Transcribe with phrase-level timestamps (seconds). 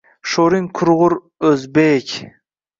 [0.29, 1.17] «Sho‘ring qurg‘ur...
[1.53, 2.19] o‘zbek»